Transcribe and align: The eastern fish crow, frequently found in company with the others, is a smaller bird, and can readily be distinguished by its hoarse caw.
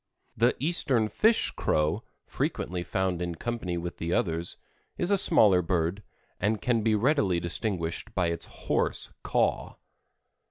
The 0.35 0.55
eastern 0.59 1.09
fish 1.09 1.51
crow, 1.51 2.03
frequently 2.23 2.81
found 2.81 3.21
in 3.21 3.35
company 3.35 3.77
with 3.77 3.97
the 3.97 4.13
others, 4.13 4.57
is 4.97 5.11
a 5.11 5.15
smaller 5.17 5.61
bird, 5.61 6.01
and 6.39 6.59
can 6.59 6.81
readily 6.99 7.35
be 7.35 7.41
distinguished 7.41 8.15
by 8.15 8.29
its 8.29 8.45
hoarse 8.47 9.13
caw. 9.21 9.75